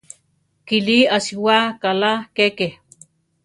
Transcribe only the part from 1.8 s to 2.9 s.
kaʼlá keke.